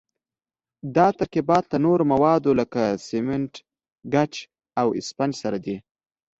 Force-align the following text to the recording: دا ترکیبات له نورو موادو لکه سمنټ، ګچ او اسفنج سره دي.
دا 0.95 1.07
ترکیبات 1.19 1.63
له 1.73 1.77
نورو 1.85 2.03
موادو 2.13 2.51
لکه 2.61 2.81
سمنټ، 3.07 3.53
ګچ 4.13 4.33
او 4.79 4.87
اسفنج 4.99 5.33
سره 5.43 5.57
دي. 5.65 5.75